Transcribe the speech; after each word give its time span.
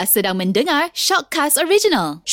Anda 0.00 0.08
sedang 0.08 0.32
mendengar 0.40 0.88
Shockcast 0.96 1.60
Original. 1.60 2.24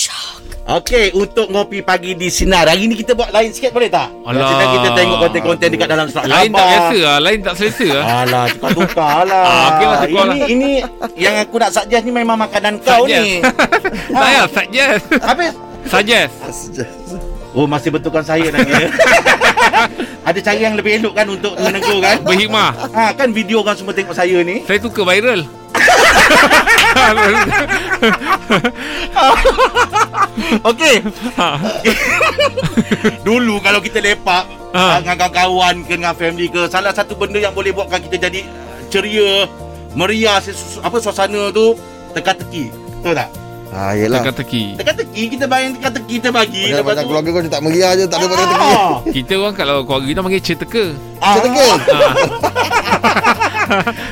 Okey, 0.72 1.12
untuk 1.12 1.52
ngopi 1.52 1.84
pagi 1.84 2.16
di 2.16 2.32
Sinar. 2.32 2.64
Hari 2.64 2.88
ni 2.88 2.96
kita 2.96 3.12
buat 3.12 3.28
lain 3.28 3.52
sikit 3.52 3.76
boleh 3.76 3.92
tak? 3.92 4.08
Alah. 4.24 4.40
Nanti 4.40 4.72
kita 4.72 4.90
tengok 4.96 5.18
konten-konten 5.20 5.68
dekat 5.76 5.88
dalam 5.92 6.08
surat 6.08 6.32
Lain 6.32 6.48
tak 6.48 6.64
biasa 6.64 6.98
lah 7.04 7.18
Lain 7.20 7.40
tak 7.44 7.54
selesa 7.60 7.88
lah 7.92 8.04
Alah, 8.24 8.44
tukar-tukar 8.56 9.20
lah. 9.28 9.44
Ah, 9.44 9.66
okey 9.68 9.84
lah, 9.84 10.00
tukar 10.00 10.08
ini, 10.08 10.40
lah. 10.40 10.48
ini 10.48 10.72
yang 11.20 11.36
aku 11.44 11.56
nak 11.60 11.72
suggest 11.76 12.04
ni 12.08 12.12
memang 12.16 12.40
makanan 12.40 12.74
kau 12.80 13.04
ni. 13.04 13.44
Tak 14.16 14.22
payah 14.24 14.46
suggest 14.48 15.04
Habis? 15.20 15.52
Suggest 15.92 16.34
Oh, 17.52 17.68
masih 17.68 17.92
betulkan 17.92 18.24
saya 18.24 18.48
nak. 18.48 18.64
Ada 20.32 20.40
cara 20.40 20.56
yang 20.56 20.80
lebih 20.80 21.04
elok 21.04 21.20
kan 21.20 21.28
untuk 21.28 21.52
menegur 21.60 22.00
kan? 22.00 22.24
Berhikmah 22.24 22.96
Ha, 22.96 23.12
kan 23.12 23.36
video 23.36 23.60
orang 23.60 23.76
semua 23.76 23.92
tengok 23.92 24.16
saya 24.16 24.40
ni. 24.40 24.64
Saya 24.64 24.80
suka 24.80 25.04
viral 25.04 25.44
Okey. 30.70 30.96
Ha. 31.38 31.50
Dulu 33.26 33.60
kalau 33.60 33.80
kita 33.82 34.00
lepak 34.00 34.46
Ha. 34.76 35.02
dengan 35.02 35.16
kawan-kawan 35.18 35.76
ke 35.88 35.96
dengan 35.96 36.14
family 36.14 36.52
ke, 36.52 36.70
salah 36.70 36.94
satu 36.94 37.18
benda 37.18 37.40
yang 37.42 37.56
boleh 37.56 37.74
buatkan 37.74 38.04
kita 38.04 38.30
jadi 38.30 38.46
uh, 38.46 38.84
ceria, 38.92 39.48
meriah 39.96 40.38
apa 40.84 40.98
suasana 41.02 41.50
tu 41.50 41.74
teka-teki. 42.14 42.70
Betul 43.02 43.16
tak? 43.16 43.30
Ah, 43.68 43.92
yelah. 43.92 44.24
Teka-teki 44.24 44.80
Teka-teki 44.80 45.24
kita 45.36 45.44
bayang 45.44 45.76
teka-teki 45.76 46.24
kita 46.24 46.32
bagi 46.32 46.72
Banyak, 46.72 46.88
banyak 46.88 47.04
keluarga 47.04 47.30
kau 47.36 47.42
tak 47.52 47.62
meriah 47.68 47.92
je, 48.00 48.06
tak 48.08 48.18
ada 48.22 48.26
pada 48.32 48.46
teki. 48.48 48.72
Ah. 48.72 48.96
Kita 49.12 49.34
orang 49.36 49.56
kalau 49.56 49.78
keluarga 49.84 50.08
kita 50.08 50.22
panggil 50.24 50.42
ceteka 50.44 50.84
Ah. 51.20 51.36
Macam 51.36 51.52
teka. 51.52 51.68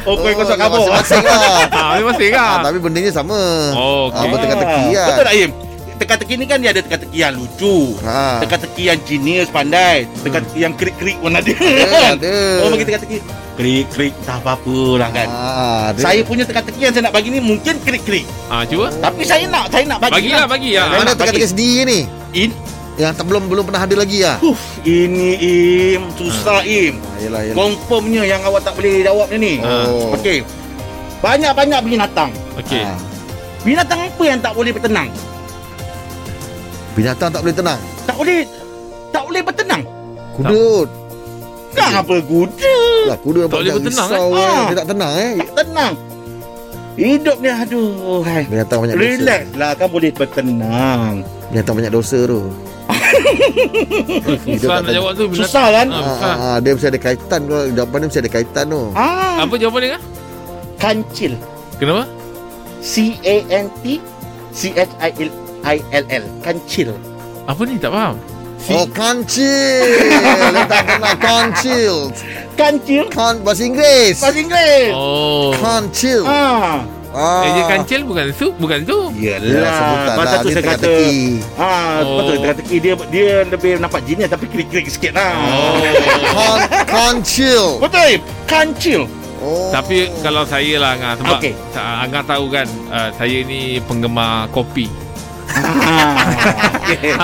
Oh, 0.04 0.14
kau 0.14 0.27
ikut 0.27 0.45
surat 0.45 0.59
khabar. 0.59 0.77
Masing-masing 0.77 1.23
lah. 1.23 1.40
Ha, 1.68 1.84
masing 2.09 2.32
Ah, 2.32 2.38
lah 2.38 2.58
tapi 2.66 2.77
bendanya 2.77 3.12
sama. 3.12 3.40
Oh, 3.73 4.08
okey. 4.08 4.18
Ah, 4.18 4.26
berteka-teki 4.28 4.84
lah. 4.92 5.08
Betul 5.08 5.23
tak 5.23 5.36
Im? 5.36 5.52
Teka-teki 5.95 6.34
ni 6.36 6.44
kan 6.44 6.59
dia 6.59 6.70
ada 6.70 6.81
teka-teki 6.81 7.17
yang 7.17 7.34
lucu. 7.34 7.95
Ha. 8.03 8.44
Teka-teki 8.44 8.84
yang 8.84 9.00
genius 9.02 9.47
pandai. 9.47 10.03
Teka-teki 10.22 10.59
yang 10.59 10.73
krik-krik 10.73 11.16
pun 11.17 11.31
ada. 11.31 11.47
Ada, 11.47 12.00
ada. 12.16 12.36
Oh, 12.59 12.70
bagi 12.70 12.84
teka-teki. 12.84 13.17
Krik-krik 13.56 14.12
tak 14.28 14.44
apa-apa 14.44 15.00
lah 15.00 15.09
kan. 15.09 15.28
Ah, 15.31 15.84
ada. 15.90 16.00
Saya 16.03 16.19
punya 16.22 16.44
teka-teki 16.44 16.80
yang 16.81 16.92
saya 16.92 17.08
nak 17.08 17.16
bagi 17.16 17.31
ni 17.31 17.40
mungkin 17.40 17.80
krik-krik. 17.80 18.28
ha, 18.52 18.67
Cuba 18.67 18.92
Tapi 18.92 19.23
saya 19.23 19.47
nak 19.47 19.72
saya 19.72 19.88
nak 19.88 20.03
bagi. 20.03 20.28
Bagilah 20.28 20.44
bagi 20.45 20.72
lah 20.75 20.84
Saya 20.84 20.97
Mana 20.97 21.06
nak 21.06 21.16
teka-teki 21.16 21.40
bagi. 21.40 21.47
sendiri 21.47 21.81
ni? 21.88 22.00
In, 22.36 22.50
Yang 22.95 23.11
tak 23.19 23.25
belum 23.27 23.51
belum 23.51 23.63
pernah 23.67 23.83
ada 23.83 23.95
lagi 23.95 24.23
lah. 24.23 24.39
Uf, 24.39 24.79
ini 24.88 25.35
Im, 25.35 26.07
susah 26.15 26.63
Im. 26.63 26.95
Ah, 26.95 27.15
yelah, 27.19 27.41
yelah. 27.43 27.55
Confirmnya 27.55 28.23
yang 28.23 28.39
awak 28.41 28.63
tak 28.63 28.79
boleh 28.79 29.03
jawab 29.03 29.27
ni. 29.35 29.59
Oh. 29.59 30.15
Okey. 30.15 30.47
Banyak-banyak 31.19 31.79
binatang. 31.83 32.31
Okey 32.55 32.88
Ah, 32.88 32.95
Binatang 33.66 33.99
apa 34.07 34.23
yang 34.23 34.39
tak 34.39 34.53
boleh 34.55 34.71
bertenang? 34.71 35.09
binatang 36.95 37.27
tak 37.27 37.43
boleh 37.43 37.51
tenang. 37.51 37.79
Tak 38.07 38.16
boleh 38.16 38.39
tak 39.11 39.23
boleh 39.27 39.41
bertenang. 39.43 39.83
Kuda. 40.39 40.67
Kan 41.75 41.91
apa 41.99 42.16
kuda? 42.23 42.77
Lah, 43.11 43.17
kuda 43.19 43.39
Tak 43.51 43.57
boleh 43.59 43.71
bertenang, 43.75 44.07
risau, 44.07 44.27
eh? 44.31 44.39
eh. 44.39 44.47
Ah. 44.47 44.63
Dia 44.63 44.75
tak 44.79 44.88
tenang 44.88 45.11
eh. 45.11 45.33
Tak 45.51 45.66
tenang. 45.67 45.93
Hidup 46.95 47.38
ni 47.43 47.49
aduh. 47.51 48.23
Hai. 48.23 48.43
Binatang 48.47 48.79
banyak 48.79 48.95
dosa. 48.95 49.03
Relax 49.03 49.43
lah 49.59 49.71
kan 49.75 49.88
boleh 49.91 50.11
bertenang. 50.16 51.13
Binatang 51.51 51.75
banyak 51.75 51.91
dosa 51.91 52.19
tu. 52.23 52.41
Susah 54.55 54.77
nak 54.80 54.91
jawab 54.91 55.11
tu. 55.13 55.25
Susah 55.33 55.66
kan? 55.71 55.88
Ah, 55.89 56.35
ah, 56.35 56.58
dia 56.58 56.71
mesti 56.71 56.88
ada 56.88 56.99
kaitan 56.99 57.39
tu. 57.44 57.55
Jawapan 57.72 57.97
dia 57.97 58.07
mesti 58.07 58.19
ada 58.19 58.31
kaitan 58.31 58.66
tu. 58.67 58.81
Ah, 58.91 59.41
Apa 59.41 59.53
jawapan 59.55 59.80
dia 59.81 59.91
kan? 59.91 60.02
kancil. 60.75 61.31
Kenapa? 61.75 62.03
C 62.80 63.17
A 63.19 63.35
N 63.49 63.66
T 63.81 63.97
C 64.52 64.69
H 64.72 64.91
I 64.99 65.11
L 65.17 65.31
I 65.66 65.77
L 65.91 66.05
L. 66.05 66.23
Kancil. 66.39 66.94
Apa 67.45 67.61
ni 67.63 67.75
tak 67.75 67.91
faham 67.91 68.16
Oh, 68.66 68.90
kancil. 68.90 69.85
dia 70.50 70.66
tak 70.66 70.81
kenal 70.88 71.13
kancil. 71.28 71.94
Kancil 72.56 73.03
Kan 73.09 73.38
bahasa 73.41 73.61
Inggeris. 73.61 74.17
bahasa 74.17 74.38
Inggeris. 74.38 74.91
Oh 74.91 75.53
Kancil. 75.56 76.22
Ah. 76.25 76.81
Ah. 77.16 77.42
Eh, 77.42 77.52
dia 77.53 77.64
kancil 77.66 78.03
bukan 78.03 78.28
tu 78.30 78.52
Bukan 78.53 78.80
tu 78.84 79.00
Ya, 79.16 79.40
sebutan 79.40 80.14
pasal 80.14 80.36
lah. 80.36 80.44
tu 80.44 80.50
saya 80.52 80.64
kata. 80.68 80.92
Ah, 81.56 82.03
Oh. 82.03 82.20
betul 82.20 82.36
teka-teki 82.38 82.76
dia 82.78 82.94
dia 83.08 83.30
lebih 83.42 83.72
nampak 83.78 84.03
genius 84.03 84.28
tapi 84.28 84.46
krik-krik 84.46 84.86
sikit 84.86 85.16
lah. 85.16 85.31
Oh 85.31 85.80
Kan, 86.28 86.59
kancil. 86.86 87.80
Betul. 87.80 88.20
Kancil. 88.46 89.02
Oh. 89.38 89.70
Tapi 89.70 90.09
kalau 90.20 90.44
saya 90.44 90.76
lah 90.76 90.92
Angah 90.94 91.14
Sebab 91.18 91.38
okay. 91.38 91.53
Angah 91.76 92.24
tahu 92.26 92.50
kan 92.50 92.66
uh, 92.88 93.12
Saya 93.14 93.44
ni 93.44 93.78
penggemar 93.80 94.47
kopi 94.50 94.88
ha, 95.46 96.16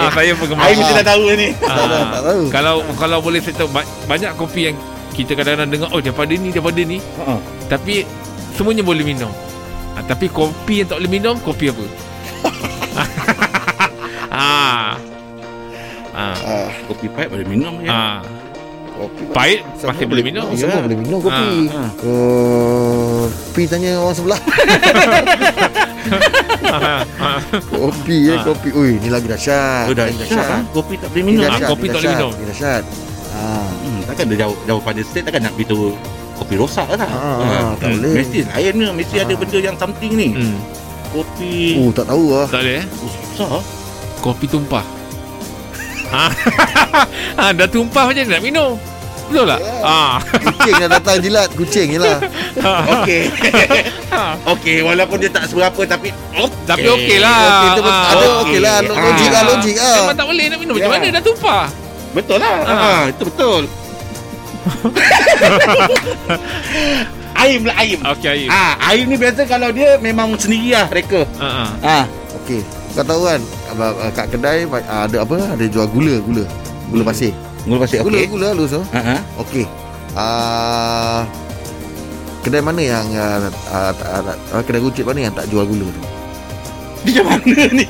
Saya 0.14 0.36
penggemar 0.36 0.62
Ai 0.62 0.74
mesti 0.74 0.94
dah 0.94 1.06
tahu 1.08 1.24
ni. 1.34 1.50
Tak 1.56 1.72
tahu, 1.72 1.88
tak 1.88 2.22
tahu. 2.22 2.42
Kalau 2.48 2.74
kalau 2.96 3.18
boleh 3.20 3.40
saya 3.40 3.56
tahu 3.58 3.70
ba- 3.70 3.88
Banyak 4.06 4.36
kopi 4.36 4.70
yang 4.70 4.78
Kita 5.12 5.34
kadang-kadang 5.34 5.72
dengar 5.72 5.90
Oh 5.90 6.00
daripada 6.00 6.32
ni 6.32 6.50
Daripada 6.50 6.82
ni 6.82 6.98
Ha. 7.18 7.34
Tapi 7.68 8.06
Semuanya 8.54 8.84
boleh 8.84 9.02
minum 9.02 9.32
ha, 9.94 10.00
Tapi 10.02 10.26
kopi 10.28 10.82
yang 10.82 10.90
tak 10.90 10.98
boleh 11.00 11.12
minum 11.12 11.36
Kopi 11.40 11.70
apa 11.70 11.86
Ah. 14.32 14.96
Ah. 16.12 16.36
Ah, 16.36 16.70
Kopi 16.92 17.08
pahit 17.08 17.32
boleh 17.32 17.48
minum 17.48 17.80
ya. 17.80 17.88
Ah. 17.88 18.20
kopi. 18.92 19.24
Pahit 19.32 19.64
Semua 19.80 19.96
masih 19.96 20.06
boleh 20.12 20.24
minum. 20.28 20.44
Semua 20.54 20.76
Ya. 20.76 20.84
boleh 20.84 21.00
minum 21.00 21.18
kopi. 21.24 21.50
Ah, 21.72 21.88
ah. 21.88 21.90
Uh, 22.04 23.24
tanya 23.66 23.98
orang 23.98 24.14
sebelah. 24.14 24.36
kopi 27.72 28.18
eh, 28.30 28.38
Ah. 28.38 28.44
kopi. 28.44 28.70
Ui, 28.76 29.00
ni 29.00 29.08
lagi 29.08 29.26
dahsyat. 29.26 29.88
Dahsyat 29.96 30.46
ah. 30.46 30.62
Kopi 30.70 31.00
tak 31.00 31.10
boleh 31.16 31.26
minum. 31.26 31.48
Dahsyat, 31.48 31.70
kopi 31.72 31.86
tak 31.88 32.04
boleh 32.04 32.14
minum. 32.14 32.32
Ni 32.36 32.46
dahsyat. 32.52 32.84
Ah. 33.32 33.72
Hmm, 33.72 34.00
takkan 34.06 34.26
dia 34.28 34.38
jauh 34.46 34.58
jauh 34.68 34.82
pada 34.84 35.02
state 35.02 35.24
takkan 35.24 35.48
nak 35.48 35.56
beritahu 35.56 35.96
kopi 36.42 36.58
rosak 36.58 36.90
lah. 36.90 37.06
Ah, 37.06 37.72
tak 37.78 37.94
boleh. 37.94 38.18
Mesti 38.18 38.40
lain 38.44 38.74
ni, 38.74 38.86
mesti 38.92 39.16
ada 39.16 39.30
Ah. 39.30 39.38
benda 39.38 39.58
yang 39.62 39.78
something 39.78 40.12
ni. 40.12 40.28
Hmm. 40.34 40.58
Kopi 41.12 41.78
Oh, 41.78 41.92
tak 41.92 42.06
tahu 42.08 42.24
lah. 42.34 42.48
Tak 42.48 42.60
boleh 42.60 42.76
eh? 42.82 42.86
oh, 42.98 43.12
susah. 43.30 43.62
Kopi 44.20 44.46
tumpah. 44.48 44.86
ha. 46.10 46.26
ha, 47.38 47.44
dah 47.58 47.68
tumpah 47.68 48.10
macam 48.10 48.26
nak 48.26 48.42
minum? 48.42 48.74
Betul 49.24 49.48
tak? 49.48 49.60
Ya. 49.62 49.74
Ah. 49.80 50.16
Kucing 50.20 50.74
dah 50.76 50.90
datang 50.92 51.18
jilat. 51.22 51.50
Kucing 51.56 51.88
je 51.88 52.00
lah. 52.00 52.20
Okey. 53.00 53.22
Ha. 54.12 54.22
Okey, 54.52 54.84
walaupun 54.84 55.24
dia 55.24 55.32
tak 55.32 55.48
seberapa 55.48 55.88
tapi 55.88 56.12
okey. 56.36 56.68
Tapi 56.68 56.84
okey 56.90 57.18
lah. 57.18 57.40
Betul. 57.72 57.88
Ah, 57.88 58.04
Ada 58.12 58.26
okey. 58.28 58.36
okey 58.44 58.60
lah. 58.60 58.76
Ah. 58.76 58.92
Logik 59.00 59.30
lah, 59.30 59.42
logik 59.48 59.76
lah. 59.78 59.96
Memang 60.02 60.18
tak 60.18 60.28
boleh 60.28 60.46
nak 60.48 60.58
minum. 60.60 60.74
Macam 60.76 60.90
Ya. 60.90 60.96
mana 60.98 61.08
dah 61.10 61.24
tumpah? 61.24 61.64
Betul 62.12 62.38
lah. 62.40 62.56
Ah. 62.60 62.76
Ha, 62.76 62.90
itu 63.08 63.24
betul. 63.24 63.62
Aim 67.42 67.62
lah 67.66 67.76
Aim. 67.80 68.00
Okey, 68.06 68.46
Aim. 68.46 68.50
Ah, 68.50 68.74
Aim 68.92 69.06
ni 69.08 69.18
biasa 69.18 69.48
kalau 69.50 69.74
dia 69.74 69.98
memang 69.98 70.38
sendiri 70.38 70.78
lah 70.78 70.86
reka. 70.92 71.26
Ha. 71.42 71.48
ha. 71.48 71.66
Ah, 71.82 72.06
Okey. 72.44 72.62
Kau 72.92 73.02
tahu 73.02 73.24
kan, 73.24 73.42
ah, 73.72 74.12
kat 74.12 74.28
kedai 74.30 74.68
ah, 74.68 75.08
ada 75.08 75.24
apa? 75.24 75.36
Ada 75.56 75.66
jual 75.66 75.88
gula, 75.90 76.20
gula. 76.22 76.44
Gula 76.92 77.04
pasir. 77.04 77.34
mula 77.62 77.78
pasal 77.80 78.02
Gula, 78.02 78.18
okey. 78.20 78.28
gula 78.28 78.46
halus 78.52 78.74
tu. 78.74 78.82
Ha 78.90 79.00
ah. 79.16 79.22
Okey. 79.38 79.66
Ah 80.12 81.22
kedai 82.42 82.60
mana 82.60 82.82
yang 82.82 83.06
ah, 83.16 83.48
ah, 83.70 83.94
ah, 83.96 84.36
ah, 84.52 84.62
kedai 84.66 84.82
runcit 84.82 85.06
mana 85.06 85.30
yang 85.30 85.34
tak 85.34 85.48
jual 85.48 85.64
gula 85.64 85.88
tu? 85.88 86.02
Macam 87.02 87.26
mana 87.26 87.62
ni? 87.80 87.88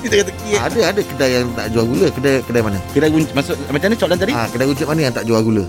Kita 0.00 0.14
kata. 0.20 0.30
Ada 0.62 0.78
ada 0.94 1.00
kedai 1.02 1.30
yang 1.32 1.48
tak 1.52 1.66
jual 1.72 1.84
gula, 1.84 2.06
kedai 2.08 2.40
kedai 2.44 2.62
mana? 2.62 2.78
Kira 2.92 3.08
gunci 3.08 3.32
maksud 3.32 3.56
macam 3.66 3.88
mana 3.88 3.96
soalan 3.98 4.16
tadi? 4.16 4.32
Ah 4.32 4.46
kedai 4.46 4.66
runcit 4.68 4.86
mana 4.86 5.00
yang 5.00 5.12
tak 5.12 5.24
jual 5.24 5.40
gula? 5.42 5.64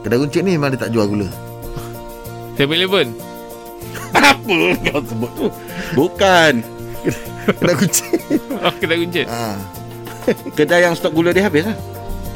Kedai 0.00 0.16
runcit 0.16 0.40
ni 0.40 0.56
memang 0.56 0.72
dia 0.72 0.80
tak 0.80 0.90
jual 0.90 1.06
gula. 1.06 1.28
7-Eleven. 2.56 3.08
Apa 4.16 4.54
kau 4.86 5.00
sebut 5.02 5.30
tu? 5.34 5.46
Bukan. 5.92 6.52
Kedai 7.50 7.74
runcit. 7.74 8.18
Oh, 8.60 8.68
kedai 8.76 9.00
kuncit. 9.00 9.24
ah. 9.24 9.56
Kedai 10.52 10.84
yang 10.84 10.92
stok 10.92 11.16
gula 11.16 11.32
dia 11.32 11.48
habis 11.48 11.64
lah. 11.64 11.72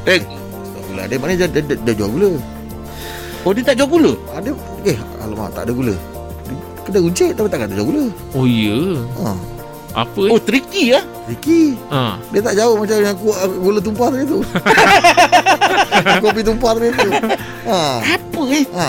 Eh, 0.05 0.25
Tak 0.25 0.83
gula. 0.89 1.03
Dia 1.05 1.17
mana 1.21 1.37
dia, 1.37 1.45
dia, 1.45 1.61
dia, 1.61 1.77
dia 1.77 1.93
jual 1.95 2.11
gula? 2.11 2.31
oh 3.45 3.53
dia 3.53 3.61
tak 3.61 3.77
jual 3.77 3.89
gula? 3.91 4.13
Ada 4.33 4.57
eh 4.83 4.97
alamak 5.21 5.53
tak 5.53 5.69
ada 5.69 5.73
gula. 5.77 5.93
Kedai 6.83 7.01
runcit 7.01 7.37
tapi 7.37 7.49
takkan 7.49 7.69
ada 7.69 7.77
jual 7.77 7.89
gula. 7.93 8.05
Oh, 8.33 8.49
ya. 8.49 8.77
Ha. 9.21 9.29
Apa 9.95 10.27
Oh, 10.27 10.43
tricky 10.43 10.91
lah. 10.91 11.07
Ricky, 11.25 11.79
Ha. 11.87 12.19
dia 12.35 12.43
tak 12.43 12.59
jauh 12.59 12.75
macam 12.75 12.99
yang 12.99 13.15
ku, 13.15 13.31
gula 13.63 13.79
tumpah 13.79 14.11
tadi 14.11 14.27
tu. 14.27 14.43
Kopi 16.23 16.43
tumpah 16.43 16.71
tadi 16.75 16.91
tu. 16.91 17.09
Ha. 17.65 17.79
Apa 18.03 18.43
eh? 18.51 18.65
Ha. 18.75 18.89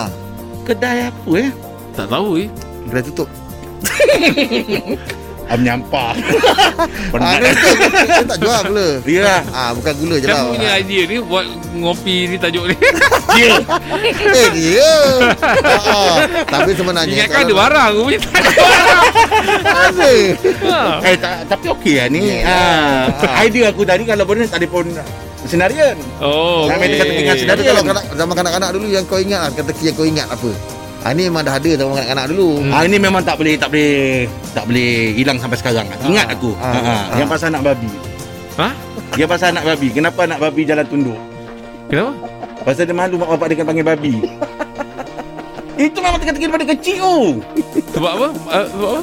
Kedai 0.66 0.98
apa 1.08 1.32
eh? 1.38 1.50
Tak 1.94 2.10
tahu 2.10 2.42
eh. 2.42 2.50
Kedai 2.90 3.04
tutup. 3.06 3.30
Ah, 5.52 5.56
menyampah. 5.56 6.18
Ah, 6.18 6.90
Penat. 7.14 7.38
dia, 7.38 7.54
dia, 7.54 7.78
dia 8.02 8.26
tak 8.26 8.38
jual 8.42 8.62
gula. 8.66 8.90
Ya. 9.06 9.46
Ah, 9.54 9.70
bukan 9.72 9.94
gula 9.96 10.16
je 10.18 10.26
lah. 10.26 10.50
punya 10.50 10.70
idea 10.76 11.02
ni 11.06 11.16
Buat 11.22 11.46
ngopi 11.76 12.16
ni 12.26 12.36
tajuk 12.36 12.66
ni 12.66 12.76
Ya. 13.42 13.54
Eh, 14.26 14.48
dia. 14.50 14.92
Ah, 15.62 15.78
ah. 15.86 16.16
Tapi 16.50 16.72
sebenarnya 16.74 17.14
Ingatkan 17.14 17.46
ada 17.46 17.54
barang 17.54 17.92
tak 18.18 18.40
ada 18.42 18.50
barang 18.58 19.04
Ada. 19.66 20.14
Eh, 21.08 21.16
ta- 21.22 21.44
tapi 21.46 21.66
okey 21.72 21.94
lah 22.02 22.08
ni. 22.10 22.42
Ya. 22.42 22.42
Ah, 22.50 23.04
idea 23.44 23.70
aku 23.70 23.86
tadi 23.86 24.02
kalau 24.02 24.26
boleh 24.26 24.50
telefon 24.50 24.90
senarian. 25.46 25.94
Oh 26.18 26.66
Nak 26.66 26.82
main 26.82 26.90
okay. 26.90 26.98
dekat-dekat 26.98 27.36
Tapi 27.46 27.62
sedap. 27.62 27.66
kalau 27.70 27.82
zaman 28.18 28.34
kanak-kanak 28.34 28.70
dulu 28.74 28.88
yang 28.90 29.06
kau 29.06 29.22
ingat 29.22 29.40
lah, 29.46 29.50
kata 29.54 29.72
yang 29.78 29.94
kau 29.94 30.08
ingat 30.10 30.26
apa? 30.26 30.50
Ah, 31.06 31.14
ni 31.14 31.30
memang 31.30 31.46
dah 31.46 31.62
ada 31.62 31.70
zaman 31.78 32.02
kanak-kanak 32.02 32.26
dulu. 32.34 32.66
Hmm. 32.66 32.74
Ah 32.74 32.82
ini 32.82 32.98
memang 32.98 33.22
tak 33.22 33.38
boleh 33.38 33.54
tak 33.62 33.70
boleh 33.70 34.26
tak 34.58 34.66
boleh 34.66 35.14
hilang 35.14 35.38
sampai 35.38 35.62
sekarang. 35.62 35.86
Ingat 36.02 36.34
aku. 36.34 36.58
ah, 36.58 36.74
Ha, 36.74 36.80
ha. 36.82 36.96
ah. 37.14 37.18
Yang 37.22 37.30
pasal 37.30 37.54
anak 37.54 37.62
babi. 37.62 37.92
Ha? 38.58 38.68
Yang 39.14 39.30
pasal 39.30 39.48
anak 39.54 39.70
babi. 39.70 39.88
Kenapa 39.94 40.26
anak 40.26 40.42
babi 40.42 40.66
jalan 40.66 40.82
tunduk? 40.90 41.20
Kenapa? 41.94 42.10
Pasal 42.66 42.90
dia 42.90 42.98
malu 42.98 43.22
mak 43.22 43.30
bapak 43.38 43.54
dia 43.54 43.62
kena 43.62 43.70
panggil 43.70 43.86
babi. 43.86 44.14
Itu 45.78 46.02
memang 46.02 46.18
teka-teki 46.18 46.50
daripada 46.50 46.66
kecil 46.74 46.98
tu. 46.98 47.18
Sebab 47.94 48.12
apa? 48.18 48.28
Uh, 48.50 48.66
sebab 48.66 48.90
apa? 48.90 49.02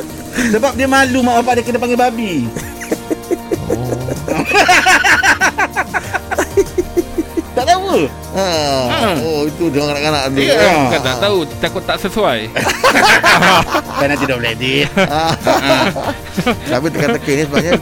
Sebab 0.59 0.73
dia 0.75 0.91
malu 0.91 1.23
mak 1.23 1.39
bapak 1.39 1.53
dia 1.55 1.65
kena 1.71 1.79
panggil 1.79 2.03
babi. 2.03 2.43
tak 7.55 7.65
tahu 7.69 8.09
Ha. 8.33 8.49
Ah. 8.89 9.13
Oh, 9.21 9.45
itu 9.45 9.69
dia 9.69 9.85
orang 9.85 10.01
kanak-kanak 10.01 10.23
dulu. 10.33 10.49
Ya. 10.49 10.57
Ah. 10.57 10.81
Bukan 10.89 11.01
tak 11.05 11.17
tahu 11.21 11.39
Takut 11.61 11.83
tak 11.85 11.99
sesuai 12.01 12.39
Kan 14.01 14.07
nanti 14.09 14.25
dah 14.25 14.37
boleh 14.41 14.53
edit. 14.57 14.89
Ah. 14.97 15.33
Tapi 16.73 16.87
teka-teki 16.89 17.33
ni 17.37 17.43
sebenarnya 17.45 17.73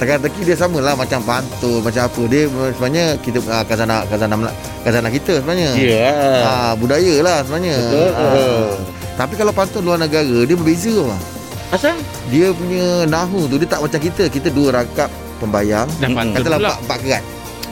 Teka-teki 0.00 0.40
dia 0.48 0.56
samalah 0.56 0.96
macam 0.96 1.20
pantun 1.20 1.84
Macam 1.84 2.08
apa 2.08 2.22
Dia 2.24 2.48
sebenarnya 2.48 3.04
kita 3.20 3.38
ah, 3.52 3.64
Kazana 3.68 4.08
Kazana 4.08 4.48
Kazana 4.80 5.08
kita 5.12 5.44
sebenarnya 5.44 5.70
Ya. 5.76 6.12
ah, 6.40 6.72
Budaya 6.72 7.14
lah 7.20 7.44
sebenarnya 7.44 7.76
Betul. 7.76 8.10
Ah. 8.16 8.72
Tapi 9.20 9.34
kalau 9.36 9.52
pantun 9.52 9.84
luar 9.84 10.00
negara 10.00 10.48
Dia 10.48 10.56
berbeza 10.56 10.96
bang. 10.96 11.22
Asal? 11.70 11.96
Dia 12.32 12.50
punya 12.56 13.04
nahu 13.04 13.44
tu 13.44 13.60
Dia 13.60 13.68
tak 13.68 13.84
macam 13.84 14.00
kita 14.00 14.24
Kita 14.32 14.48
dua 14.48 14.80
rangkap 14.80 15.12
pembayang 15.36 15.86
pantun 16.00 16.40
Katalah 16.40 16.58
pula 16.58 16.72
empat, 16.72 16.80
empat 16.88 16.98
kerat 17.04 17.24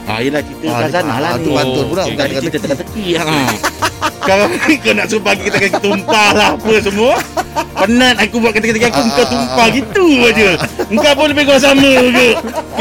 Ah, 0.09 0.19
yelah 0.25 0.41
kita 0.41 0.65
Ah, 0.65 0.89
Khazanah 0.89 1.13
ah, 1.13 1.19
lah 1.21 1.31
tu. 1.37 1.53
Ni. 1.53 1.57
pantun 1.61 1.85
pula, 1.85 2.03
bukan 2.09 2.25
Tadi 2.25 2.47
teka-teki. 2.49 3.05
ha. 3.13 3.25
Kalau 4.19 4.45
kau 4.49 4.93
nak 4.93 5.05
suruh 5.05 5.21
pagi 5.21 5.41
kita 5.45 5.57
kasi 5.61 5.77
tumpah 5.77 6.29
lah 6.33 6.49
apa 6.57 6.73
semua. 6.81 7.13
Penat 7.77 8.15
aku 8.17 8.35
buat 8.41 8.51
kata-kata 8.51 8.89
aku 8.89 8.99
Ah, 8.99 9.05
Kau 9.05 9.21
ah, 9.21 9.27
tumpah 9.29 9.65
ah. 9.65 9.69
gitu 9.69 10.05
aja. 10.25 10.49
Engkau 10.89 11.13
pun 11.13 11.27
lebih 11.29 11.43
kurang 11.45 11.61
sama 11.61 11.91
ke 12.09 12.27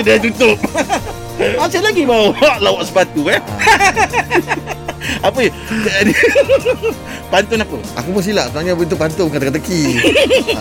Kita 0.01 0.11
tutup. 0.25 0.57
Masih 1.61 1.79
lagi 1.85 2.03
bawa 2.03 2.35
lawak 2.59 2.83
sepatu 2.83 3.29
eh. 3.29 3.39
Apa 5.29 5.39
ya? 5.39 5.51
Pantun 7.33 7.61
apa? 7.63 7.77
Aku 8.03 8.09
pun 8.11 8.23
silap 8.25 8.51
Sebenarnya 8.51 8.75
itu 8.75 8.97
pantun 8.99 9.29
bukan 9.31 9.41
teka-teki. 9.47 9.83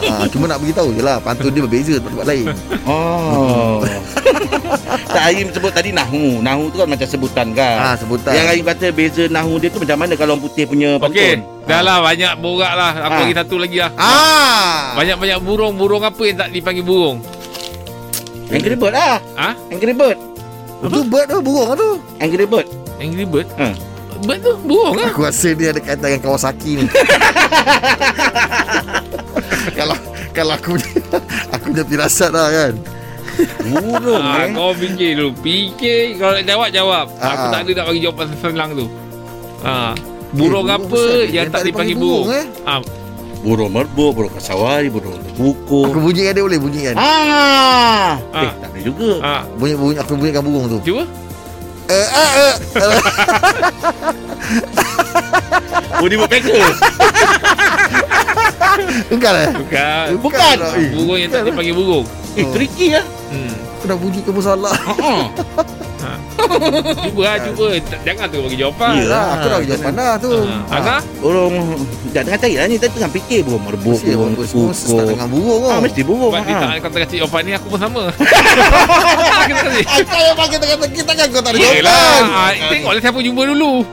Ah, 0.06 0.28
Cuma 0.30 0.46
nak 0.46 0.62
beritahu 0.62 0.94
je 0.94 1.02
lah 1.02 1.18
Pantun 1.18 1.50
dia 1.50 1.64
berbeza 1.66 1.98
tempat-tempat 1.98 2.28
lain. 2.28 2.48
Oh 2.86 3.82
Tak 5.08 5.24
Aim 5.26 5.48
sebut 5.50 5.72
tadi 5.72 5.90
Nahu. 5.90 6.40
Nahu 6.40 6.70
tu 6.70 6.78
kan 6.78 6.88
macam 6.88 7.04
sebutan 7.04 7.52
kan? 7.52 7.78
Ah, 7.80 7.96
Sebutan. 7.96 8.32
Yang 8.32 8.48
Aim 8.50 8.64
kata 8.64 8.86
beza 8.90 9.24
Nahu 9.28 9.58
dia 9.58 9.68
tu 9.68 9.80
macam 9.80 9.98
mana 9.98 10.14
Kalau 10.14 10.34
orang 10.34 10.44
putih 10.44 10.64
punya 10.64 10.96
pantun 10.96 11.16
Okey 11.16 11.34
Dah 11.64 11.82
lah 11.82 12.00
banyak 12.00 12.34
borak 12.38 12.74
lah. 12.74 12.92
Apa 12.98 13.12
Ah. 13.12 13.22
lagi 13.22 13.36
satu 13.36 13.56
lagi 13.58 13.78
lah. 13.78 13.92
Ah, 13.94 14.96
Banyak-banyak 14.96 15.40
burung. 15.42 15.76
Burung 15.76 16.00
apa 16.00 16.22
yang 16.22 16.38
tak 16.38 16.50
dipanggil 16.50 16.80
burung? 16.82 17.20
Angry 18.48 18.74
Bird 18.74 18.96
lah. 18.96 19.20
Ah? 19.36 19.52
Angry 19.68 19.92
Bird. 19.92 20.16
Itu 20.80 21.04
bird 21.04 21.28
tu 21.28 21.42
burung 21.42 21.76
tu? 21.76 21.90
Angry 22.18 22.48
Bird. 22.48 22.68
Angry 22.98 23.28
Bird? 23.28 23.52
Ha. 23.58 23.76
Bird 24.24 24.40
tu 24.40 24.54
burung 24.64 24.96
lah. 24.96 25.12
Aku 25.12 25.22
rasa 25.22 25.52
dia 25.52 25.70
ada 25.70 25.84
kaitan 25.84 26.08
dengan 26.08 26.22
Kawasaki 26.24 26.72
ni. 26.80 26.86
Kalau 29.76 29.98
Kalau 30.32 30.54
aku 30.54 30.80
Aku 31.54 31.64
punya 31.70 31.84
firasat 31.84 32.32
lah 32.32 32.48
kan 32.48 32.74
Burung 33.38 34.18
Ah, 34.20 34.42
eh 34.42 34.50
kau 34.52 34.74
fikir 34.74 35.12
dulu 35.14 35.30
Fikir 35.38 36.00
Kalau 36.16 36.34
nak 36.34 36.44
jawab 36.44 36.70
Jawab 36.72 37.06
Ah, 37.16 37.30
Aku 37.30 37.44
ah. 37.44 37.52
tak 37.52 37.60
ada 37.62 37.72
nak 37.74 37.86
bagi 37.88 38.02
jawapan 38.02 38.26
senang 38.36 38.70
tu 38.74 38.86
ah. 39.62 39.94
Burung 40.32 40.66
Eh, 40.66 40.66
burung 40.66 40.68
apa 40.68 40.86
besar 40.88 41.24
Yang 41.28 41.48
tak 41.50 41.62
dipanggil 41.64 41.96
burung, 41.96 42.28
eh? 42.30 42.46
ah, 42.64 42.80
Burung 43.40 43.72
merbuk 43.72 44.12
Burung 44.14 44.34
kasawari 44.34 44.88
Burung 44.88 45.18
buku 45.34 45.80
Aku 45.86 46.00
bunyikan 46.00 46.34
dia 46.34 46.44
boleh 46.44 46.58
bunyikan 46.58 46.96
Ah, 46.96 48.18
Eh 48.34 48.38
Ah. 48.42 48.52
tak 48.58 48.70
ada 48.70 48.80
juga 48.82 49.10
ah. 49.22 49.42
Bunyi, 49.54 49.74
bunyi 49.74 49.96
Aku 49.98 50.14
bunyikan 50.14 50.42
burung 50.42 50.66
tu 50.68 50.80
Cuba 50.84 51.04
Eh, 51.88 52.08
ah, 52.10 52.32
eh. 52.36 52.54
Oh 55.96 56.06
dia 56.06 56.20
buat 56.20 56.28
packer 56.28 56.60
Bukan 59.08 59.34
eh 59.34 59.50
Bukan 59.56 60.06
Bukan. 60.20 60.56
lah. 60.60 60.72
Eh, 60.76 60.92
Burung 60.92 61.16
yang 61.16 61.32
tak 61.32 61.48
dipanggil 61.48 61.72
burung 61.74 62.06
Eh 62.38 62.46
tricky 62.54 62.94
lah 62.94 63.06
hmm. 63.34 63.54
Aku 63.78 63.86
dah 63.86 63.98
bunyi 63.98 64.26
ke 64.26 64.32
salah. 64.42 64.74
Ah, 65.98 66.18
Cuba 67.04 67.22
lah 67.26 67.38
cuba. 67.46 67.66
Jangan 68.02 68.26
tu 68.30 68.38
bagi 68.46 68.58
jawapan. 68.58 68.90
Ya. 68.96 69.02
Yelah 69.06 69.26
Aku 69.38 69.46
dah 69.46 69.58
bagi 69.62 69.70
jawapan 69.70 69.92
dah 69.94 70.14
tu. 70.18 70.32
Ah. 70.34 70.78
Angah 70.78 71.00
Burung 71.22 71.54
Tak 72.10 72.22
tengah 72.26 72.40
cari 72.42 72.54
lah 72.58 72.66
ni. 72.70 72.76
Tadi 72.78 72.92
tengah 72.98 73.12
fikir 73.12 73.40
Burung 73.46 73.64
merbuk 73.66 74.00
Mesti 74.02 74.14
Burung 74.16 74.74
start 74.74 74.98
kukuh 74.98 75.14
dengan 75.14 75.28
burung 75.30 75.62
Ah, 75.66 75.78
tau 75.78 75.82
mesti 75.84 76.02
burung 76.02 76.32
Sebab 76.34 76.42
dia 76.46 76.56
ah. 76.56 76.62
tak 76.62 76.78
kata 76.86 76.98
kasih 77.06 77.18
jawapan 77.22 77.42
ni 77.44 77.52
Aku 77.58 77.68
pun 77.70 77.80
sama. 77.82 78.04
Aku 79.98 80.16
yang 80.16 80.38
pakai 80.38 80.58
teka-teki 80.58 81.00
Takkan 81.04 81.26
kau 81.30 81.42
tak 81.42 81.52
ada 81.54 81.58
jawapan. 81.58 82.24
Ah, 82.30 82.50
Tengoklah 82.70 83.02
siapa 83.02 83.20
jumpa 83.22 83.42
dulu. 83.46 83.72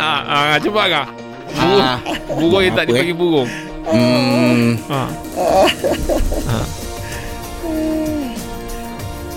Ah, 0.00 0.56
ah, 0.56 0.56
Cuba 0.60 0.88
Angah 0.88 1.06
Burung, 1.50 1.84
Ah. 1.84 1.98
burung 2.30 2.62
yang 2.64 2.74
tak 2.76 2.88
Apa, 2.88 2.96
eh? 3.04 3.69
Burung 3.90 4.78
Hmm. 4.80 4.80
Ah. 4.86 5.08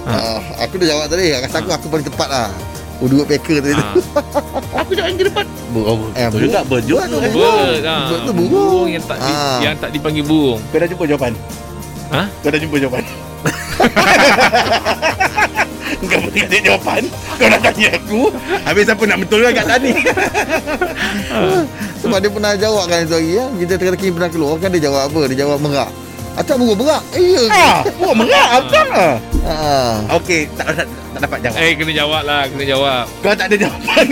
Ah, 0.04 0.40
Aku 0.62 0.76
dah 0.78 0.88
jawab 0.88 1.06
tadi. 1.08 1.32
Rasa 1.32 1.58
aku 1.58 1.72
aku 1.72 1.88
paling 1.88 2.06
tepat 2.06 2.28
lah. 2.28 2.50
Udut 3.00 3.26
packer 3.26 3.60
tadi 3.60 3.74
tu. 3.74 3.84
Ah. 3.84 3.94
Aku 4.80 4.94
jangan 4.94 5.12
angry 5.12 5.28
bird 5.28 5.48
Burung. 5.72 6.12
Eh, 6.14 6.28
Betul 6.30 6.48
juga 6.84 7.04
burung. 7.04 7.20
eh. 7.20 7.32
Bird 7.32 7.84
ah. 7.84 8.08
Bird 8.08 8.22
tu 8.22 8.34
burung. 8.34 8.88
yang 8.88 9.04
tak 9.04 9.18
di, 9.18 9.28
Ah. 9.28 9.60
Yang 9.60 9.76
tak 9.80 9.90
dipanggil 9.92 10.24
burung. 10.24 10.60
Kau 10.70 10.78
dah 10.78 10.88
jumpa 10.88 11.06
jawapan? 11.06 11.34
Ha? 12.12 12.22
Kau 12.40 12.50
dah 12.52 12.60
jumpa 12.60 12.78
jawapan? 12.78 13.04
Kau 16.04 16.20
boleh 16.20 16.36
kasi 16.36 16.60
jawapan? 16.62 17.02
Kau 17.34 17.48
nak 17.48 17.62
tanya 17.64 17.88
aku? 17.94 18.22
Habis 18.62 18.84
siapa 18.86 19.04
nak 19.04 19.18
betul 19.20 19.40
kan 19.42 19.52
kat 19.54 19.68
tadi 19.70 19.92
Sebab 22.04 22.20
dia 22.20 22.28
pernah 22.28 22.52
jawab 22.60 22.92
kan 22.92 23.08
itu 23.08 23.16
hari 23.16 23.40
ya. 23.40 23.46
Kita 23.56 23.74
teka-teki 23.80 24.12
pernah 24.12 24.28
keluar 24.28 24.60
kan 24.60 24.68
dia 24.76 24.92
jawab 24.92 25.08
apa? 25.08 25.22
Dia 25.32 25.38
jawab 25.48 25.58
merak. 25.64 25.90
Acap 26.34 26.56
burung 26.58 26.78
merak? 26.82 27.02
Eh 27.14 27.24
ya 27.30 27.42
ke? 27.46 27.54
Ah, 27.54 27.80
Burung 27.94 28.18
merah 28.26 28.48
Abang 28.58 28.90
ah. 28.90 29.16
Ah. 29.46 29.94
Okey 30.18 30.50
tak, 30.58 30.74
tak, 30.74 30.86
tak 30.90 31.20
dapat 31.30 31.40
jawab. 31.46 31.58
Eh 31.62 31.72
kena 31.78 31.92
jawab 31.94 32.22
lah 32.26 32.42
Kena 32.50 32.66
jawab. 32.66 33.04
Kau 33.22 33.34
tak 33.38 33.54
ada 33.54 33.56
jawapan 33.56 34.04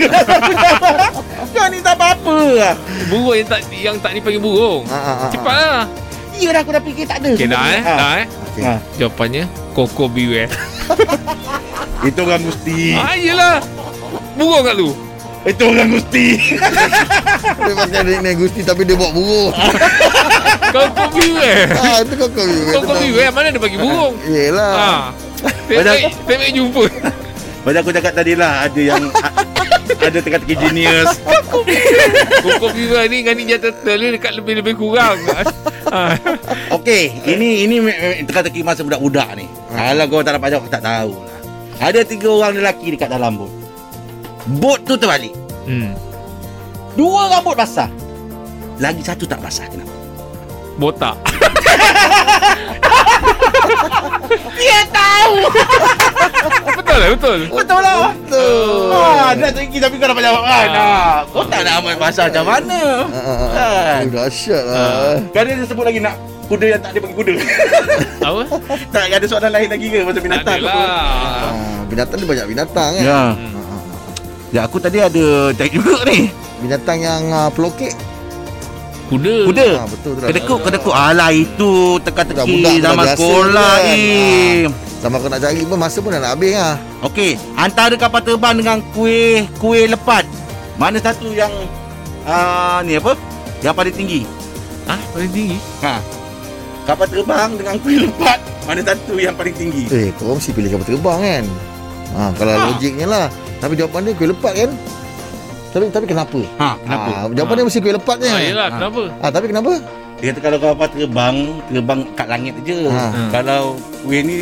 Kau 1.52 1.66
ni 1.66 1.78
tak 1.82 1.94
apa-apa 1.98 2.36
lah. 2.54 2.74
Burung 3.10 3.34
yang 3.34 3.48
tak 3.50 3.60
yang 3.74 3.96
tak 3.98 4.14
dipanggil 4.14 4.38
burung. 4.38 4.86
Ah, 4.86 4.94
ah, 4.94 5.16
ah, 5.26 5.30
Cepat 5.34 5.54
lah. 5.58 5.84
Ya 6.38 6.48
dah 6.54 6.60
aku 6.64 6.70
dah 6.72 6.82
fikir 6.86 7.04
tak 7.10 7.18
ada. 7.20 7.30
Okay 7.34 7.48
dah 7.50 7.64
eh. 7.74 7.82
Ah. 7.82 7.98
Dah 7.98 8.12
eh. 8.22 8.26
Okey. 8.30 8.62
Ah. 8.64 8.78
Jawapannya 9.02 9.44
Koko 9.74 10.04
beware. 10.06 10.48
Itu 12.06 12.26
orang 12.26 12.42
Gusti 12.42 12.98
Ah 12.98 13.14
yelah 13.14 13.62
Burung 14.34 14.62
kat 14.62 14.74
tu 14.78 14.90
Itu 15.42 15.62
orang 15.66 15.90
Gusti. 15.90 16.38
Dia 17.58 17.74
pakai 17.74 18.00
nickname 18.04 18.38
Gusti 18.38 18.62
Tapi 18.62 18.86
dia 18.86 18.94
bawa 18.94 19.10
burung. 19.10 19.50
Koko 20.72 21.04
beware 21.12 21.68
ah, 21.74 21.98
Itu 22.00 22.14
kau 22.16 22.30
kau 22.30 22.46
Koko 22.46 22.92
beware 22.96 23.28
Mana 23.28 23.50
dia 23.50 23.58
bagi 23.58 23.74
burung? 23.76 24.14
Yelah. 24.24 24.72
Ah. 24.72 25.02
Saya 25.66 26.06
saya 26.06 26.48
jumpa. 26.48 26.86
Macam 27.62 27.80
aku 27.80 27.90
cakap 27.90 28.12
tadi 28.14 28.32
lah 28.32 28.66
Ada 28.66 28.80
yang 28.80 29.02
Ada 29.98 30.18
teka-teki 30.18 30.54
genius. 30.56 31.10
Koko 32.42 32.70
beware 32.70 33.10
ni 33.10 33.26
Dengan 33.26 33.34
Ninja 33.34 33.58
Turtle 33.58 33.98
ni 33.98 34.08
Dekat 34.14 34.32
lebih-lebih 34.38 34.74
kurang. 34.78 35.18
Ah. 35.90 36.14
Okey 36.72 37.12
Ini 37.26 37.66
ini 37.66 37.76
me- 37.82 37.98
teka-teki 38.24 38.62
masa 38.62 38.80
budak-budak 38.80 39.34
ni. 39.34 39.44
Kalau 39.68 40.04
kau 40.06 40.22
tak 40.22 40.38
dapat 40.38 40.54
jawab 40.54 40.62
Aku 40.64 40.70
tak 40.70 40.84
tahu 40.86 41.12
lah 41.18 41.38
Ada 41.82 42.00
tiga 42.06 42.30
orang 42.30 42.62
lelaki 42.62 42.94
Dekat 42.94 43.10
dalam 43.10 43.36
bot 43.36 43.61
Bot 44.46 44.82
tu 44.82 44.98
terbalik 44.98 45.32
hmm. 45.66 45.92
Dua 46.98 47.30
rambut 47.30 47.54
basah 47.54 47.88
Lagi 48.82 49.02
satu 49.04 49.24
tak 49.26 49.38
basah 49.38 49.66
Kenapa? 49.70 49.94
Botak 50.76 51.16
Dia 54.62 54.80
tahu. 54.94 55.34
Betul 56.78 56.96
lah, 56.98 57.08
betul. 57.14 57.38
Betul 57.50 57.80
lah. 57.82 57.94
Betul. 58.14 58.88
Ah, 58.92 59.30
dah 59.36 59.50
tinggi 59.52 59.78
tapi 59.80 59.94
kau 59.98 60.08
dapat 60.08 60.22
jawab 60.24 60.42
kan. 60.44 60.68
Ah, 60.72 61.14
kau 61.30 61.44
tak 61.46 61.60
nak 61.64 61.74
amal 61.82 61.94
bahasa 61.96 62.28
macam 62.28 62.44
mana? 62.46 62.80
Kan? 63.52 64.00
Oh, 64.06 64.10
dahsyat 64.12 64.62
lah. 64.66 65.16
Kan 65.32 65.42
dia 65.48 65.64
sebut 65.66 65.84
lagi 65.84 66.00
nak 66.00 66.14
kuda 66.46 66.66
yang 66.76 66.80
tak 66.80 66.90
ada 66.96 66.98
bagi 67.00 67.16
kuda. 67.16 67.32
Apa? 68.28 68.42
tak 68.92 69.02
ada 69.08 69.26
soalan 69.26 69.50
lain 69.50 69.68
lagi 69.72 69.86
ke 69.88 69.98
pasal 70.04 70.14
Tak 70.14 70.24
binatang? 70.24 70.58
ada 70.58 70.66
lah. 70.68 70.76
Ah, 70.76 71.80
binatang 71.88 72.16
ni 72.20 72.26
banyak 72.28 72.46
binatang 72.48 72.90
kan. 72.96 73.02
Ya. 73.02 73.22
Ya 74.52 74.68
aku 74.68 74.76
tadi 74.76 75.00
ada 75.00 75.48
cek 75.56 75.72
juga 75.72 76.04
ni. 76.04 76.28
Binatang 76.60 77.00
yang 77.00 77.24
uh, 77.32 77.48
pelokek. 77.48 77.96
Kuda. 79.08 79.48
Kuda. 79.48 79.68
Ah, 79.80 79.88
betul 79.88 80.10
tu. 80.16 80.24
Kedekut, 80.28 80.58
kedekut. 80.60 80.92
Alah 80.92 81.32
itu 81.32 81.96
teka-teki 82.04 82.80
zaman 82.80 83.06
sekolah 83.16 83.74
kan. 83.80 83.96
ni. 83.96 84.68
Sama 85.00 85.18
kau 85.18 85.26
nak 85.26 85.42
cari 85.42 85.66
pun 85.66 85.78
masa 85.80 85.98
pun 85.98 86.14
dah 86.14 86.20
nak 86.22 86.38
habis 86.38 86.54
lah. 86.54 86.76
Okey, 87.02 87.34
antara 87.58 87.96
kapal 87.98 88.22
terbang 88.22 88.54
dengan 88.54 88.78
kuih 88.94 89.48
kuih 89.58 89.90
lepat. 89.90 90.22
Mana 90.78 91.02
satu 91.02 91.32
yang 91.34 91.50
uh, 92.22 92.78
ni 92.86 92.96
apa? 92.96 93.18
Yang 93.66 93.74
paling 93.74 93.94
tinggi? 93.98 94.20
Ah, 94.86 95.00
paling 95.10 95.32
tinggi. 95.34 95.58
Ha. 95.82 95.98
Kapal 96.86 97.06
terbang 97.10 97.50
dengan 97.58 97.74
kuih 97.82 98.06
lepat, 98.06 98.38
mana 98.62 98.80
satu 98.82 99.18
yang 99.18 99.34
paling 99.34 99.54
tinggi? 99.58 99.90
Eh, 99.90 100.14
kau 100.14 100.38
mesti 100.38 100.54
pilih 100.54 100.70
kapal 100.70 100.86
terbang 100.86 101.18
kan? 101.18 101.44
Ha, 102.14 102.22
kalau 102.38 102.52
Ha. 102.54 102.64
logiknya 102.70 103.06
lah. 103.10 103.26
Tapi 103.62 103.78
jawapan 103.78 104.00
dia 104.02 104.14
kuih 104.14 104.28
lepat 104.28 104.52
kan? 104.58 104.70
Tapi 105.72 105.84
tapi 105.88 106.04
kenapa? 106.04 106.38
Ha, 106.58 106.68
kenapa? 106.76 107.08
Ha, 107.08 107.20
jawapan 107.32 107.54
dia 107.54 107.64
mesti 107.64 107.80
kuih 107.80 107.94
lepat 107.94 108.16
je. 108.18 108.26
Ah, 108.26 108.40
yelah, 108.42 108.66
Ah. 108.66 108.70
kenapa? 108.74 109.00
Ha, 109.14 109.26
tapi 109.30 109.46
kenapa? 109.46 109.70
Dia 110.18 110.30
kata 110.30 110.40
kalau 110.40 110.58
kapal 110.60 110.88
terbang, 110.88 111.36
terbang 111.66 112.00
kat 112.12 112.26
langit 112.28 112.54
je. 112.62 112.78
Ha. 112.84 113.04
Kalau 113.30 113.78
kuih 114.02 114.20
ni 114.20 114.36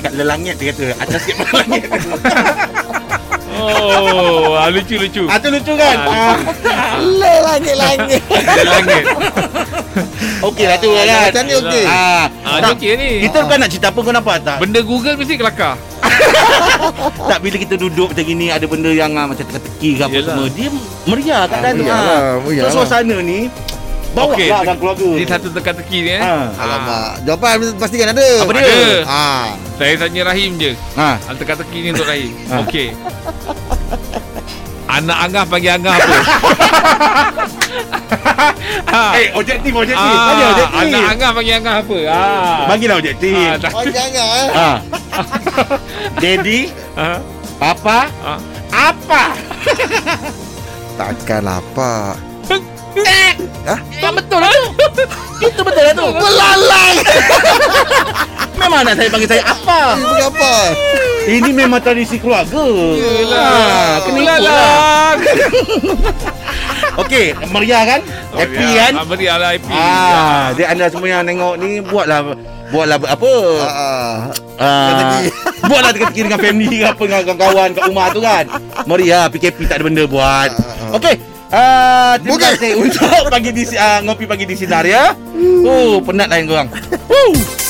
kat 0.00 0.12
langit 0.16 0.56
dia 0.56 0.72
kata 0.72 0.84
atas 0.98 1.20
sikit 1.22 1.46
langit. 1.60 1.84
Oh, 3.54 4.54
ah, 4.54 4.68
lucu 4.68 4.96
lucu. 4.96 5.22
ah 5.24 5.36
tu 5.36 5.48
lucu 5.48 5.72
kan? 5.74 5.96
Ah, 5.98 6.34
Ah. 6.64 6.96
Le 6.98 7.32
langit-langit. 7.42 8.22
Ada 8.24 8.62
langit. 8.70 9.04
Okey 10.42 10.64
lah 10.64 10.76
tu 10.76 10.88
kan. 10.90 11.04
Macam 11.04 11.42
ni 11.44 11.54
okey. 11.54 11.84
Ah, 11.84 12.24
Ah, 12.42 12.72
okey 12.72 12.90
ni. 12.94 13.10
kita 13.22 13.36
bukan 13.42 13.58
nak 13.58 13.68
cerita 13.68 13.86
apa 13.88 13.98
kau 13.98 14.10
nampak 14.10 14.36
tak? 14.40 14.56
Benda 14.58 14.80
Google 14.80 15.14
mesti 15.14 15.34
kelakar. 15.34 15.74
Tak 17.22 17.38
bila 17.38 17.56
kita 17.56 17.74
duduk 17.76 18.10
macam 18.10 18.24
gini 18.24 18.48
ada 18.48 18.64
benda 18.64 18.90
yang 18.90 19.12
ah, 19.14 19.24
macam 19.24 19.42
teka-teki 19.42 19.88
ke 19.92 20.02
apa 20.02 20.12
Yelah. 20.12 20.26
semua. 20.34 20.46
Dia 20.50 20.68
meriah 21.04 21.40
kat 21.44 21.58
dalam 21.58 21.72
tu. 21.72 21.82
meriah 21.82 21.94
ah. 21.94 22.02
lah, 22.02 22.22
meriah 22.40 22.62
So 22.62 22.68
lah. 22.68 22.74
suasana 22.80 23.16
ni 23.20 23.38
bawa 24.12 24.28
Okey, 24.30 24.48
lah 24.48 24.60
dengan 24.60 24.76
keluarga. 24.76 25.08
Ini 25.08 25.24
satu 25.24 25.48
teka-teki 25.50 25.98
ni 26.00 26.10
eh. 26.12 26.20
Ha. 26.20 26.34
Alamak. 26.52 27.10
Jawapan 27.24 27.52
pastikan 27.76 28.12
ada. 28.12 28.28
Apa 28.44 28.52
dia? 28.52 28.60
Ada. 28.62 28.92
Ha. 29.04 29.24
Saya 29.74 29.92
tanya 29.96 30.22
Rahim 30.28 30.50
je. 30.56 30.72
Ha. 30.94 31.10
Ah, 31.16 31.32
Teka-teki 31.32 31.78
ni 31.80 31.88
untuk 31.90 32.04
Rahim. 32.04 32.30
Ha. 32.46 32.56
Okey. 32.62 32.88
Anak 34.84 35.16
Angah 35.24 35.44
panggil 35.48 35.72
Angah 35.72 35.94
apa? 35.96 36.12
ha. 38.92 39.04
Eh, 39.16 39.32
objektif, 39.32 39.72
objektif. 39.72 40.04
Ah, 40.12 40.28
Bagi 40.28 40.44
objektif. 40.44 40.76
anak 40.76 41.02
Angah 41.08 41.30
panggil 41.32 41.54
Angah 41.56 41.74
apa? 41.80 41.98
Ah. 42.04 42.60
Bagilah 42.68 42.96
objektif. 43.00 43.32
Ah, 43.32 43.56
dah. 43.56 43.70
Oh, 43.72 43.84
jangan 43.88 44.24
eh. 44.28 44.48
Ha. 44.52 44.70
Daddy, 46.22 46.60
Ah. 46.92 47.18
papa, 47.56 48.12
Ah. 48.20 48.36
apa? 48.68 49.22
Takkan 52.92 53.34
lapar. 53.64 53.78
Tak 53.98 54.12
betul 54.12 54.38
lah 54.38 54.52
tu. 54.52 54.68
Itu 55.40 55.60
betul 55.62 55.82
lah 55.82 55.94
tu. 55.94 56.06
Belalai. 56.12 56.92
Memang 58.52 58.80
nak 58.84 58.94
saya 58.94 59.08
panggil 59.10 59.28
saya 59.28 59.42
apa? 59.42 59.80
Ini 59.92 60.04
pakai 60.04 60.26
apa? 60.28 60.52
Ini 61.22 61.50
memang 61.50 61.80
tradisi 61.80 62.16
keluarga. 62.18 62.62
Yelah. 62.94 63.46
Ha, 63.46 63.98
kena 64.02 64.18
ikut 64.20 64.40
lah. 64.42 65.12
Okey, 67.02 67.32
meriah 67.48 67.82
kan? 67.88 68.00
Happy 68.36 68.68
kan? 68.76 68.92
Ah, 68.92 69.04
meriah 69.08 69.36
lah 69.40 69.50
happy. 69.56 69.72
Ah, 69.72 70.52
dia 70.52 70.66
anda 70.68 70.92
semua 70.92 71.08
yang 71.08 71.24
tengok 71.24 71.54
ni 71.56 71.80
buatlah 71.80 72.36
buatlah 72.68 72.96
apa? 73.00 73.32
Ah. 73.64 74.16
Ah, 74.60 74.86
Teka-teki. 74.86 75.26
buatlah 75.64 75.90
teka-teki 75.90 76.20
dengan 76.22 76.38
family 76.38 76.76
ke 76.76 76.86
apa 76.86 77.02
dengan 77.02 77.22
kawan-kawan 77.24 77.68
kat 77.72 77.84
rumah 77.88 78.06
tu 78.12 78.20
kan. 78.20 78.44
Meriah 78.84 79.24
PKP 79.26 79.58
tak 79.64 79.80
ada 79.80 79.84
benda 79.88 80.04
buat. 80.04 80.50
Ah, 80.52 80.92
ah. 80.92 80.96
Okey. 81.00 81.31
Ah, 81.52 82.16
terima 82.16 82.40
kasih 82.40 82.80
untuk 82.80 83.28
pagi 83.28 83.52
di 83.52 83.68
uh, 83.76 84.00
ngopi 84.08 84.24
pagi 84.24 84.48
di 84.48 84.56
sinar 84.56 84.88
ya. 84.88 85.12
Oh, 85.68 86.00
penat 86.00 86.32
lain 86.32 86.48
korang. 86.48 86.68
Woo. 87.12 87.61